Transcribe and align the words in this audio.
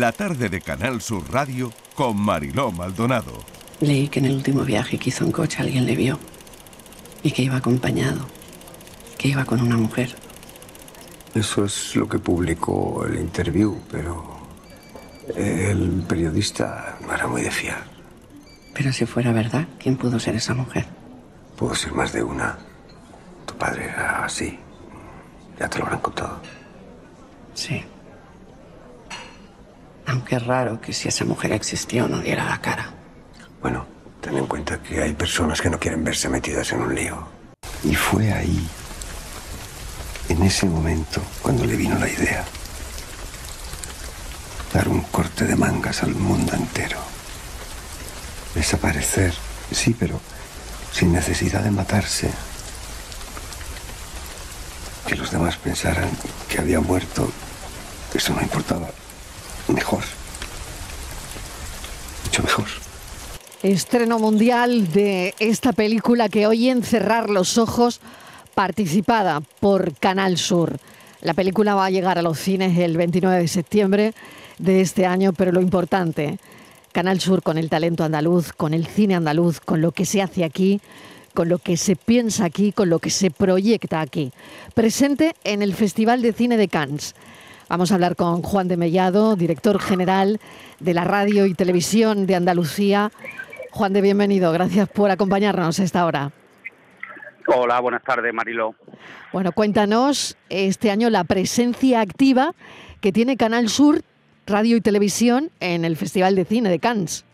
la 0.00 0.12
tarde 0.12 0.48
de 0.48 0.60
Canal 0.60 1.00
Sur 1.00 1.30
Radio 1.30 1.72
con 1.94 2.16
Mariló 2.16 2.72
Maldonado. 2.72 3.44
Leí 3.80 4.08
que 4.08 4.20
en 4.20 4.26
el 4.26 4.36
último 4.36 4.64
viaje 4.64 4.98
que 4.98 5.10
hizo 5.10 5.24
en 5.24 5.32
coche 5.32 5.60
alguien 5.60 5.86
le 5.86 5.96
vio 5.96 6.18
y 7.22 7.32
que 7.32 7.42
iba 7.42 7.56
acompañado, 7.56 8.26
que 9.18 9.28
iba 9.28 9.44
con 9.44 9.60
una 9.60 9.76
mujer. 9.76 10.14
Eso 11.34 11.64
es 11.64 11.96
lo 11.96 12.08
que 12.08 12.18
publicó 12.18 13.04
el 13.06 13.18
interview, 13.18 13.80
pero 13.90 14.46
el 15.34 16.04
periodista 16.08 16.98
no 17.06 17.12
era 17.12 17.26
muy 17.26 17.42
de 17.42 17.50
fiar. 17.50 17.84
Pero 18.74 18.92
si 18.92 19.04
fuera 19.04 19.32
verdad, 19.32 19.66
¿quién 19.78 19.96
pudo 19.96 20.18
ser 20.18 20.36
esa 20.36 20.54
mujer? 20.54 20.86
Pudo 21.56 21.74
ser 21.74 21.92
más 21.92 22.12
de 22.12 22.22
una. 22.22 22.58
Tu 23.46 23.54
padre 23.54 23.86
era 23.86 24.24
así. 24.24 24.58
Ya 25.58 25.68
te 25.68 25.78
lo 25.78 25.84
habrán 25.84 26.00
contado. 26.00 26.40
Sí. 27.54 27.84
Aunque 30.06 30.36
es 30.36 30.46
raro 30.46 30.80
que 30.80 30.92
si 30.92 31.08
esa 31.08 31.24
mujer 31.24 31.52
existió 31.52 32.08
no 32.08 32.18
diera 32.18 32.44
la 32.44 32.60
cara. 32.60 32.90
Bueno, 33.60 33.86
ten 34.20 34.36
en 34.36 34.46
cuenta 34.46 34.82
que 34.82 35.02
hay 35.02 35.12
personas 35.12 35.60
que 35.60 35.70
no 35.70 35.78
quieren 35.78 36.04
verse 36.04 36.28
metidas 36.28 36.72
en 36.72 36.80
un 36.80 36.94
lío. 36.94 37.26
Y 37.84 37.94
fue 37.94 38.32
ahí, 38.32 38.68
en 40.28 40.42
ese 40.42 40.66
momento, 40.66 41.22
cuando 41.40 41.64
le 41.64 41.76
vino 41.76 41.98
la 41.98 42.08
idea. 42.08 42.44
Dar 44.72 44.88
un 44.88 45.02
corte 45.02 45.44
de 45.44 45.56
mangas 45.56 46.02
al 46.02 46.14
mundo 46.14 46.54
entero. 46.54 46.98
Desaparecer, 48.54 49.34
sí, 49.70 49.94
pero 49.98 50.20
sin 50.92 51.12
necesidad 51.12 51.62
de 51.62 51.70
matarse. 51.70 52.30
Que 55.06 55.16
los 55.16 55.30
demás 55.30 55.56
pensaran 55.56 56.08
que 56.48 56.58
había 56.58 56.80
muerto, 56.80 57.30
eso 58.14 58.34
no 58.34 58.42
importaba. 58.42 58.88
Mejor. 59.72 60.02
Mucho 62.24 62.42
mejor. 62.42 62.66
Estreno 63.62 64.18
mundial 64.18 64.92
de 64.92 65.34
esta 65.38 65.72
película 65.72 66.28
que 66.28 66.46
hoy 66.46 66.68
en 66.68 66.82
Cerrar 66.82 67.30
los 67.30 67.56
Ojos, 67.58 68.00
participada 68.54 69.40
por 69.60 69.94
Canal 69.94 70.36
Sur. 70.36 70.78
La 71.22 71.34
película 71.34 71.74
va 71.74 71.86
a 71.86 71.90
llegar 71.90 72.18
a 72.18 72.22
los 72.22 72.38
cines 72.38 72.76
el 72.78 72.96
29 72.96 73.38
de 73.38 73.48
septiembre 73.48 74.14
de 74.58 74.80
este 74.80 75.06
año, 75.06 75.32
pero 75.32 75.52
lo 75.52 75.60
importante, 75.60 76.38
Canal 76.92 77.20
Sur 77.20 77.42
con 77.42 77.56
el 77.56 77.70
talento 77.70 78.04
andaluz, 78.04 78.52
con 78.52 78.74
el 78.74 78.86
cine 78.86 79.14
andaluz, 79.14 79.60
con 79.60 79.80
lo 79.80 79.92
que 79.92 80.04
se 80.04 80.20
hace 80.20 80.44
aquí, 80.44 80.80
con 81.32 81.48
lo 81.48 81.58
que 81.58 81.76
se 81.76 81.96
piensa 81.96 82.44
aquí, 82.44 82.72
con 82.72 82.90
lo 82.90 82.98
que 82.98 83.10
se 83.10 83.30
proyecta 83.30 84.00
aquí. 84.00 84.32
Presente 84.74 85.34
en 85.44 85.62
el 85.62 85.74
Festival 85.74 86.20
de 86.20 86.32
Cine 86.32 86.56
de 86.56 86.68
Cannes. 86.68 87.14
Vamos 87.72 87.90
a 87.90 87.94
hablar 87.94 88.16
con 88.16 88.42
Juan 88.42 88.68
de 88.68 88.76
Mellado, 88.76 89.34
director 89.34 89.80
general 89.80 90.40
de 90.78 90.92
la 90.92 91.04
radio 91.04 91.46
y 91.46 91.54
televisión 91.54 92.26
de 92.26 92.34
Andalucía. 92.34 93.10
Juan 93.70 93.94
de, 93.94 94.02
bienvenido. 94.02 94.52
Gracias 94.52 94.90
por 94.90 95.10
acompañarnos 95.10 95.80
a 95.80 95.82
esta 95.82 96.04
hora. 96.04 96.32
Hola, 97.46 97.80
buenas 97.80 98.02
tardes, 98.02 98.34
Marilo. 98.34 98.74
Bueno, 99.32 99.52
cuéntanos 99.52 100.36
este 100.50 100.90
año 100.90 101.08
la 101.08 101.24
presencia 101.24 102.02
activa 102.02 102.54
que 103.00 103.10
tiene 103.10 103.38
Canal 103.38 103.70
Sur, 103.70 104.02
radio 104.46 104.76
y 104.76 104.82
televisión 104.82 105.50
en 105.60 105.86
el 105.86 105.96
Festival 105.96 106.36
de 106.36 106.44
Cine 106.44 106.68
de 106.68 106.78
Cannes. 106.78 107.24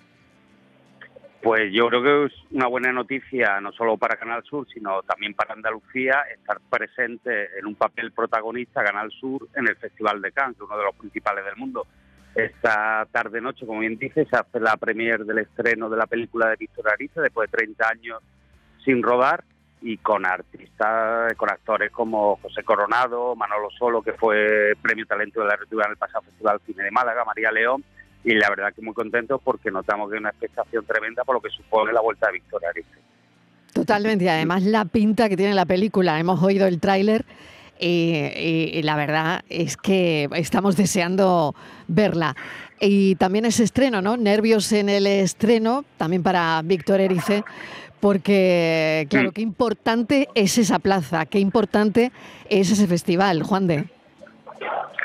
Pues 1.48 1.72
yo 1.72 1.88
creo 1.88 2.02
que 2.02 2.24
es 2.26 2.32
una 2.50 2.66
buena 2.66 2.92
noticia, 2.92 3.58
no 3.62 3.72
solo 3.72 3.96
para 3.96 4.18
Canal 4.18 4.44
Sur, 4.44 4.68
sino 4.68 5.00
también 5.04 5.32
para 5.32 5.54
Andalucía, 5.54 6.24
estar 6.30 6.58
presente 6.68 7.58
en 7.58 7.64
un 7.64 7.74
papel 7.74 8.12
protagonista 8.12 8.84
Canal 8.84 9.10
Sur 9.12 9.48
en 9.54 9.66
el 9.66 9.74
Festival 9.76 10.20
de 10.20 10.30
Cannes, 10.30 10.60
uno 10.60 10.76
de 10.76 10.84
los 10.84 10.94
principales 10.96 11.46
del 11.46 11.56
mundo. 11.56 11.86
Esta 12.34 13.08
tarde-noche, 13.10 13.64
como 13.64 13.80
bien 13.80 13.96
dice, 13.96 14.26
se 14.26 14.36
hace 14.36 14.60
la 14.60 14.76
premier 14.76 15.24
del 15.24 15.38
estreno 15.38 15.88
de 15.88 15.96
la 15.96 16.06
película 16.06 16.50
de 16.50 16.56
Víctor 16.56 16.90
Ariza, 16.92 17.22
después 17.22 17.50
de 17.50 17.56
30 17.56 17.88
años 17.88 18.22
sin 18.84 19.02
rodar, 19.02 19.42
y 19.80 19.96
con 19.96 20.26
artistas, 20.26 21.32
con 21.38 21.48
actores 21.48 21.90
como 21.90 22.36
José 22.42 22.62
Coronado, 22.62 23.34
Manolo 23.36 23.70
Solo, 23.70 24.02
que 24.02 24.12
fue 24.12 24.74
Premio 24.82 25.06
Talento 25.06 25.40
de 25.40 25.46
la 25.46 25.56
Retuba 25.56 25.84
en 25.86 25.92
el 25.92 25.96
pasado 25.96 26.24
Festival 26.24 26.60
Cine 26.66 26.82
de 26.82 26.90
Málaga, 26.90 27.24
María 27.24 27.50
León, 27.50 27.82
y 28.24 28.34
la 28.34 28.50
verdad 28.50 28.72
que 28.74 28.82
muy 28.82 28.94
contentos 28.94 29.40
porque 29.42 29.70
notamos 29.70 30.08
que 30.08 30.16
hay 30.16 30.20
una 30.20 30.30
expectación 30.30 30.84
tremenda 30.84 31.24
por 31.24 31.36
lo 31.36 31.40
que 31.40 31.50
supone 31.50 31.92
la 31.92 32.00
vuelta 32.00 32.26
de 32.26 32.34
Victoria 32.34 32.68
Arice. 32.70 32.88
Totalmente, 33.72 34.24
y 34.24 34.28
además 34.28 34.62
la 34.64 34.84
pinta 34.84 35.28
que 35.28 35.36
tiene 35.36 35.54
la 35.54 35.66
película, 35.66 36.18
hemos 36.18 36.42
oído 36.42 36.66
el 36.66 36.80
tráiler 36.80 37.24
y, 37.80 38.80
la 38.82 38.96
verdad 38.96 39.44
es 39.48 39.76
que 39.76 40.28
estamos 40.34 40.76
deseando 40.76 41.54
verla. 41.86 42.34
Y 42.80 43.14
también 43.16 43.44
ese 43.44 43.64
estreno, 43.64 44.02
¿no? 44.02 44.16
Nervios 44.16 44.72
en 44.72 44.88
el 44.88 45.06
estreno, 45.06 45.84
también 45.96 46.22
para 46.22 46.60
Víctor 46.64 47.00
Erice, 47.00 47.44
porque, 48.00 49.06
claro, 49.10 49.32
qué 49.32 49.42
importante 49.42 50.28
es 50.34 50.58
esa 50.58 50.78
plaza, 50.78 51.26
qué 51.26 51.38
importante 51.38 52.12
es 52.48 52.70
ese 52.70 52.86
festival, 52.86 53.42
Juan 53.42 53.66
de. 53.66 53.84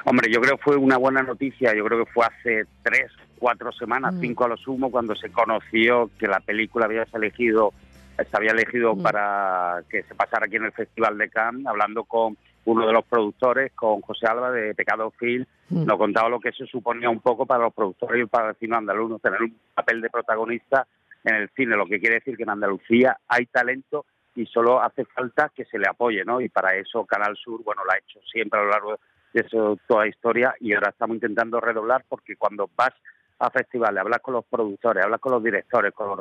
Hombre, 0.06 0.30
yo 0.31 0.41
creo 0.41 0.58
que 0.58 0.64
fue 0.64 0.75
una 0.75 0.97
buena 0.97 1.24
noticia, 1.24 1.74
yo 1.74 1.86
creo 1.86 2.03
que 2.03 2.12
fue 2.12 2.25
hace 2.25 2.66
tres, 2.81 3.12
cuatro 3.40 3.72
semanas, 3.72 4.14
mm. 4.16 4.19
cinco 4.19 4.46
a 4.46 4.50
lo 4.50 4.58
sumo, 4.58 4.91
cuando 4.91 5.16
se 5.16 5.31
conoció 5.31 6.09
que 6.19 6.28
la 6.28 6.41
película 6.41 6.86
había 6.86 7.08
elegido, 7.14 7.74
se 8.18 8.38
había 8.38 8.52
elegido 8.52 8.96
mm. 8.96 9.02
para 9.02 9.84
que 9.90 10.03
se 10.03 10.13
pasara 10.13 10.46
aquí 10.46 10.58
en 10.58 10.66
el 10.66 10.74
Festival 10.74 11.18
de 11.18 11.30
Cannes, 11.30 11.66
hablando 11.66 12.03
con 12.03 12.38
uno 12.66 12.86
de 12.86 12.94
los 12.94 13.06
productores, 13.06 13.72
con 13.74 14.02
José 14.02 14.28
Alba 14.28 14.52
de 14.52 14.75
Pecado 14.75 15.12
Film, 15.12 15.46
mm. 15.69 15.86
nos 15.86 15.97
contaba 15.97 16.28
lo 16.28 16.40
que 16.42 16.50
eso 16.50 16.66
suponía 16.66 17.09
un 17.09 17.22
poco 17.22 17.46
para 17.46 17.63
los 17.63 17.74
productores 17.74 18.24
y 18.24 18.28
para 18.28 18.50
el 18.50 18.56
cine 18.58 18.75
andaluz, 18.75 19.22
tener 19.22 19.42
un 19.42 19.56
papel 19.74 20.02
de 20.02 20.09
protagonista 20.09 20.86
en 21.24 21.36
el 21.36 21.50
cine, 21.56 21.78
lo 21.78 21.86
que 21.86 22.02
quiere 22.02 22.16
decir 22.16 22.36
que 22.36 22.44
en 22.44 22.50
Andalucía 22.50 23.18
hay 23.30 23.46
talento 23.46 24.06
y 24.36 24.46
solo 24.47 24.81
hace 24.81 25.06
falta 25.06 25.52
que 25.56 25.63
se 25.63 25.80
le 25.80 25.88
apoye, 25.88 26.25
¿no? 26.25 26.42
Y 26.42 26.50
para 26.50 26.75
eso 26.75 27.06
Canal 27.06 27.38
Sur, 27.38 27.63
bueno, 27.63 27.84
lo 27.86 27.92
ha 27.92 27.97
hecho 27.97 28.19
siempre 28.30 28.59
a 28.59 28.63
lo 28.63 28.69
largo 28.69 28.92
de 28.92 28.97
eso, 29.33 29.77
toda 29.88 30.01
la 30.03 30.09
historia 30.09 30.55
y 30.59 30.73
ahora 30.73 30.89
estamos 30.89 31.16
intentando 31.16 31.59
redoblar 31.59 32.05
porque 32.07 32.35
cuando 32.35 32.69
vas 32.75 32.94
a 33.39 33.49
festivales, 33.49 33.99
hablas 33.99 34.21
con 34.21 34.35
los 34.35 34.45
productores, 34.45 35.03
hablas 35.03 35.19
con 35.19 35.33
los 35.33 35.44
directores, 35.44 35.94
con 35.94 36.07
los, 36.07 36.19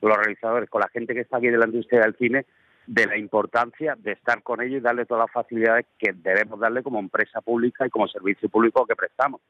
los 0.00 0.16
realizadores, 0.16 0.68
con 0.68 0.80
la 0.80 0.88
gente 0.88 1.14
que 1.14 1.20
está 1.20 1.38
aquí 1.38 1.48
de 1.48 1.58
la 1.58 1.66
del 1.66 2.16
cine, 2.16 2.46
de 2.86 3.06
la 3.06 3.16
importancia 3.16 3.96
de 3.98 4.12
estar 4.12 4.42
con 4.42 4.60
ellos 4.60 4.78
y 4.78 4.80
darle 4.80 5.06
todas 5.06 5.24
las 5.24 5.32
facilidades 5.32 5.86
que 5.98 6.12
debemos 6.12 6.58
darle 6.60 6.82
como 6.82 6.98
empresa 6.98 7.40
pública 7.40 7.86
y 7.86 7.90
como 7.90 8.08
servicio 8.08 8.48
público 8.48 8.86
que 8.86 8.96
prestamos. 8.96 9.40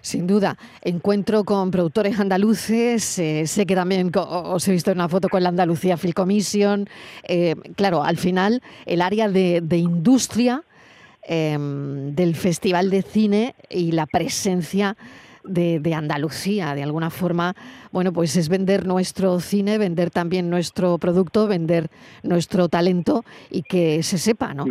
Sin 0.00 0.26
duda, 0.26 0.56
encuentro 0.82 1.44
con 1.44 1.70
productores 1.70 2.20
andaluces, 2.20 3.18
eh, 3.18 3.46
sé 3.46 3.66
que 3.66 3.74
también 3.74 4.12
os 4.14 4.68
he 4.68 4.72
visto 4.72 4.92
una 4.92 5.08
foto 5.08 5.28
con 5.28 5.42
la 5.42 5.48
Andalucía 5.48 5.96
Film 5.96 6.12
Commission. 6.12 6.88
Eh, 7.24 7.56
claro, 7.76 8.04
al 8.04 8.16
final 8.16 8.62
el 8.86 9.02
área 9.02 9.28
de, 9.28 9.76
industria 9.76 10.62
em, 11.26 12.14
del 12.14 12.34
Festival 12.34 12.90
de 12.90 13.02
Cine 13.02 13.54
y 13.68 13.92
la 13.92 14.06
presencia 14.06 14.96
de, 15.44 15.78
de, 15.80 15.94
Andalucía, 15.94 16.74
de 16.74 16.82
alguna 16.82 17.10
forma, 17.10 17.54
bueno, 17.92 18.12
pues 18.12 18.36
es 18.36 18.48
vender 18.48 18.86
nuestro 18.86 19.40
cine, 19.40 19.78
vender 19.78 20.10
también 20.10 20.48
nuestro 20.48 20.98
producto, 20.98 21.46
vender 21.46 21.88
nuestro 22.22 22.68
talento 22.68 23.24
y 23.50 23.62
que 23.62 24.02
se 24.02 24.18
sepa, 24.18 24.54
¿no? 24.54 24.64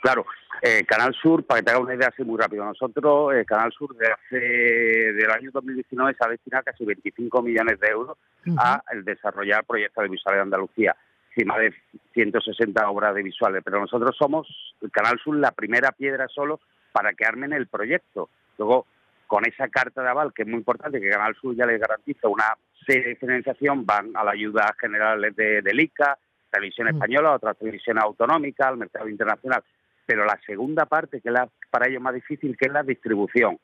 Claro, 0.00 0.24
eh, 0.64 0.84
Canal 0.86 1.12
Sur, 1.14 1.44
para 1.44 1.60
que 1.60 1.64
te 1.64 1.70
haga 1.72 1.80
una 1.80 1.94
idea 1.94 2.08
así 2.08 2.22
muy 2.22 2.38
rápido, 2.38 2.64
nosotros, 2.64 3.34
eh, 3.34 3.44
Canal 3.44 3.72
Sur, 3.72 3.96
de 3.96 4.06
hace, 4.06 4.38
del 4.38 5.30
año 5.30 5.50
2019 5.52 6.14
se 6.14 6.24
ha 6.24 6.28
destinado 6.28 6.62
casi 6.62 6.84
25 6.84 7.42
millones 7.42 7.80
de 7.80 7.88
euros 7.88 8.16
a 8.56 8.80
el 8.92 9.04
desarrollar 9.04 9.64
proyectos 9.64 10.04
de 10.04 10.08
visuales 10.08 10.38
de 10.38 10.42
Andalucía, 10.42 10.96
encima 11.34 11.58
de 11.58 11.74
160 12.14 12.88
obras 12.90 13.14
de 13.14 13.22
visuales. 13.22 13.62
Pero 13.64 13.80
nosotros 13.80 14.16
somos, 14.18 14.46
el 14.80 14.90
Canal 14.90 15.18
Sur, 15.22 15.36
la 15.36 15.52
primera 15.52 15.92
piedra 15.92 16.28
solo 16.28 16.60
para 16.92 17.12
que 17.12 17.24
armen 17.24 17.52
el 17.52 17.66
proyecto. 17.66 18.28
Luego, 18.58 18.86
con 19.26 19.46
esa 19.46 19.68
carta 19.68 20.02
de 20.02 20.10
aval, 20.10 20.32
que 20.34 20.42
es 20.42 20.48
muy 20.48 20.58
importante, 20.58 21.00
que 21.00 21.10
Canal 21.10 21.34
Sur 21.36 21.56
ya 21.56 21.66
les 21.66 21.80
garantiza 21.80 22.28
una 22.28 22.56
serie 22.86 23.08
de 23.08 23.16
financiación, 23.16 23.86
van 23.86 24.10
a 24.14 24.24
la 24.24 24.32
ayuda 24.32 24.74
general 24.78 25.20
de, 25.34 25.62
del 25.62 25.80
ICA, 25.80 26.18
Televisión 26.50 26.88
Española, 26.88 27.32
otras 27.32 27.56
televisiones 27.56 28.04
autonómicas, 28.04 28.68
al 28.68 28.76
mercado 28.76 29.08
internacional 29.08 29.62
pero 30.06 30.24
la 30.24 30.38
segunda 30.46 30.86
parte, 30.86 31.20
que 31.20 31.28
es 31.28 31.32
la, 31.32 31.48
para 31.70 31.88
ellos 31.88 32.02
más 32.02 32.14
difícil, 32.14 32.56
que 32.56 32.66
es 32.66 32.72
la 32.72 32.82
distribución. 32.82 33.58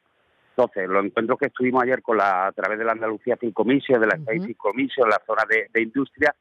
Entonces, 0.51 0.89
los 0.89 1.05
encuentros 1.05 1.39
que 1.39 1.47
estuvimos 1.47 1.83
ayer 1.83 2.03
con 2.03 2.17
la, 2.17 2.47
a 2.47 2.53
través 2.53 2.79
de 2.79 2.85
la 2.85 2.93
Andalucía 2.93 3.37
Film 3.37 3.53
Commission, 3.53 4.01
de 4.01 4.07
la 4.07 4.17
-huh. 4.17 4.57
Commission, 4.57 5.09
la 5.09 5.21
zona 5.27 5.43
de, 5.49 5.83
industria, 5.83 6.35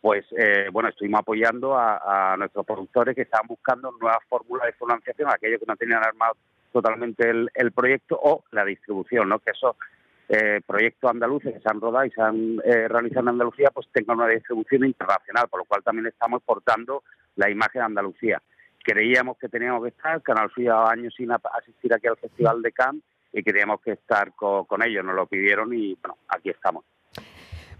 pues 0.00 0.24
eh, 0.36 0.68
bueno, 0.72 0.88
estuvimos 0.88 1.20
apoyando 1.20 1.76
a, 1.76 2.34
nuestros 2.38 2.64
productores 2.64 3.14
que 3.14 3.22
estaban 3.22 3.46
buscando 3.46 3.92
nuevas 4.00 4.24
fórmulas 4.28 4.66
de 4.66 4.72
financiación, 4.72 5.28
aquellos 5.28 5.60
que 5.60 5.66
no 5.66 5.76
tenían 5.76 6.02
armado 6.04 6.36
totalmente 6.72 7.28
el, 7.28 7.72
proyecto 7.72 8.18
o 8.22 8.44
la 8.52 8.64
distribución, 8.64 9.28
¿no? 9.28 9.40
Que 9.40 9.50
esos 9.50 9.76
eh, 10.28 10.60
proyectos 10.66 11.10
andaluces 11.10 11.52
que 11.52 11.60
se 11.60 11.68
han 11.68 11.80
rodado 11.80 12.04
y 12.04 12.10
se 12.10 12.22
han 12.22 12.60
eh, 12.64 12.88
realizado 12.88 13.22
en 13.22 13.28
Andalucía, 13.28 13.70
pues 13.74 13.88
tengan 13.92 14.18
una 14.18 14.28
distribución 14.28 14.84
internacional, 14.84 15.48
por 15.48 15.60
lo 15.60 15.64
cual 15.64 15.82
también 15.82 16.06
estamos 16.06 16.38
exportando 16.38 17.02
la 17.36 17.50
imagen 17.50 17.80
de 17.80 17.86
Andalucía 17.86 18.40
creíamos 18.82 19.38
que 19.38 19.48
teníamos 19.48 19.82
que 19.82 19.90
estar, 19.90 20.22
Canal 20.22 20.50
Sur 20.50 20.62
llevaba 20.62 20.90
años 20.90 21.14
sin 21.16 21.30
asistir 21.30 21.92
aquí 21.94 22.06
al 22.06 22.16
Festival 22.16 22.62
de 22.62 22.72
Cannes 22.72 23.02
y 23.32 23.42
que 23.42 23.52
teníamos 23.52 23.80
que 23.80 23.92
estar 23.92 24.32
con, 24.34 24.82
ellos, 24.82 25.04
nos 25.04 25.14
lo 25.14 25.26
pidieron 25.26 25.72
y 25.72 25.94
bueno, 25.94 26.18
aquí 26.28 26.50
estamos. 26.50 26.84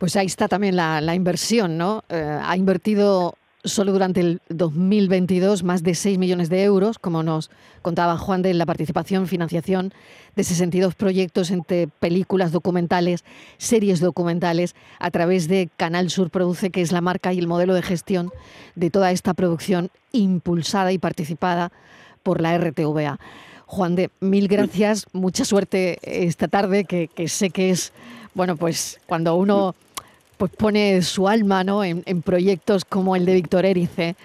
Pues 0.00 0.17
ahí 0.17 0.25
está 0.25 0.49
también 0.49 0.76
la, 0.76 1.14
inversión, 1.14 1.76
¿no? 1.76 2.05
Eh, 2.08 2.41
ha 2.43 2.56
invertido 2.56 3.35
solo 3.64 3.93
durante 3.93 4.20
el 4.20 4.41
2022 4.49 5.62
más 5.62 5.82
de 5.82 5.94
6 5.94 6.17
millones 6.17 6.49
de 6.49 6.62
euros, 6.62 6.99
como 6.99 7.23
nos 7.23 7.50
contaba 7.82 8.17
Juan 8.17 8.41
de 8.41 8.55
la 8.55 8.64
participación, 8.64 9.26
financiación 9.26 9.93
de 10.37 10.43
62 10.43 10.94
proyectos 10.94 11.50
entre 11.50 11.87
películas 11.87 12.50
documentales, 12.50 13.25
series 13.58 14.00
documentales, 14.00 14.75
a 15.00 15.11
través 15.11 15.49
de 15.49 15.69
Canal 15.76 16.08
Sur 16.08 16.31
Produce, 16.31 16.70
que 16.70 16.81
es 16.81 16.93
la 16.93 17.02
marca 17.02 17.35
y 17.35 17.38
el 17.38 17.47
modelo 17.47 17.75
de 17.75 17.82
gestión 17.82 18.31
de 18.76 18.88
toda 18.88 19.12
esta 19.12 19.35
producción 19.35 19.91
impulsada 20.12 20.93
y 20.93 20.99
participada 20.99 21.73
por 22.23 22.41
la 22.41 22.56
RTVA. 22.56 23.20
Juan 23.67 23.97
de, 23.97 24.11
mil 24.20 24.49
gracias, 24.49 25.08
mucha 25.12 25.44
suerte 25.44 25.99
esta 26.02 26.49
tarde, 26.49 26.87
que, 26.87 27.29
sé 27.29 27.50
que 27.50 27.69
es, 27.69 27.93
bueno, 28.32 28.56
pues 28.56 28.99
cuando 29.06 29.35
uno 29.37 29.75
pues 30.41 30.53
pone 30.53 31.03
su 31.03 31.29
alma 31.29 31.65
¿no? 31.65 31.85
en, 31.85 32.23
proyectos 32.23 32.87
como 32.87 33.15
el 33.15 33.27
de 33.27 33.35
Víctor 33.35 33.67
Erice, 33.67 34.17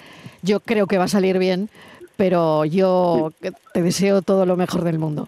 yo 0.44 0.62
creo 0.62 0.88
que 0.88 0.98
va 0.98 1.04
a 1.04 1.10
salir 1.10 1.38
bien, 1.38 1.68
pero 2.16 2.64
yo 2.64 3.34
te 3.74 3.82
deseo 3.82 4.22
todo 4.22 4.46
lo 4.46 4.56
mejor 4.56 4.86
del 4.86 4.98
mundo. 4.98 5.28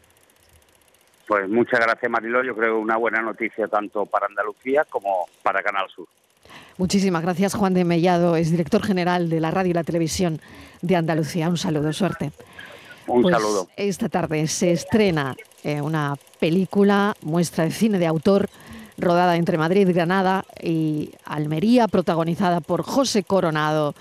Pues 1.28 1.50
muchas 1.50 1.82
gracias 1.82 2.10
Marilo, 2.10 2.42
yo 2.42 2.56
creo 2.56 2.76
que 2.76 2.82
una 2.82 2.96
buena 2.96 3.22
noticia 3.22 3.68
tanto 3.68 4.06
para 4.06 4.28
Andalucía 4.28 4.86
como 4.90 5.26
para 5.44 5.62
Canal 5.62 5.90
Sur. 5.94 6.08
Muchísimas 6.78 7.22
gracias 7.22 7.54
Juan 7.54 7.74
de 7.74 7.84
Mellado, 7.84 8.38
es 8.38 8.50
director 8.50 8.82
general 8.82 9.30
de 9.30 9.42
la 9.42 9.52
radio 9.52 9.72
y 9.72 9.74
la 9.74 9.84
televisión 9.84 10.40
de 10.82 10.96
Andalucía. 10.96 11.50
Un 11.50 11.58
saludo, 11.58 11.92
suerte. 11.92 12.32
Un 13.08 13.24
pues 13.24 13.36
saludo. 13.36 13.68
Esta 13.76 14.08
tarde 14.08 14.48
se 14.48 14.72
estrena 14.72 15.36
eh, 15.66 15.82
una 15.82 16.16
película, 16.40 17.14
muestra 17.24 17.66
de 17.66 17.72
cine 17.72 18.00
de 18.00 18.08
autor, 18.08 18.50
rodada 18.98 19.36
entre 19.36 19.58
Madrid, 19.58 19.90
Granada 19.94 20.46
y 20.62 21.12
Almería, 21.26 21.88
protagonizada 21.88 22.62
por 22.62 22.84
José 22.84 23.24
Coronado, 23.24 23.96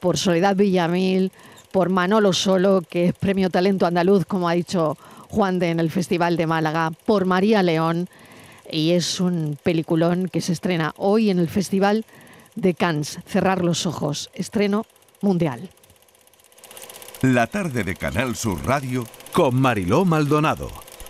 por 0.00 0.18
Soledad 0.18 0.56
Villamil, 0.56 1.32
por 1.70 1.88
Manolo 1.88 2.32
Solo, 2.32 2.82
que 2.88 3.06
es 3.06 3.14
premio 3.14 3.50
talento 3.50 3.86
andaluz, 3.86 4.26
como 4.26 4.48
ha 4.48 4.52
dicho 4.52 4.96
Juan 5.28 5.58
de 5.58 5.70
en 5.70 5.80
el 5.80 5.90
Festival 5.90 6.36
de 6.36 6.46
Málaga, 6.46 6.90
por 7.06 7.24
María 7.24 7.62
León, 7.62 8.08
y 8.70 8.92
es 8.92 9.20
un 9.20 9.58
peliculón 9.62 10.28
que 10.28 10.40
se 10.40 10.52
estrena 10.52 10.92
hoy 10.96 11.30
en 11.30 11.38
el 11.38 11.48
Festival 11.48 12.04
de 12.54 12.74
Cannes. 12.74 13.18
Cerrar 13.26 13.64
los 13.64 13.86
ojos, 13.86 14.30
estreno 14.34 14.84
mundial. 15.20 15.70
La 17.22 17.46
tarde 17.46 17.84
de 17.84 17.94
Canal 17.94 18.34
Sur 18.36 18.66
Radio 18.66 19.06
con 19.32 19.54
Mariló 19.54 20.04
Maldonado. 20.04 20.81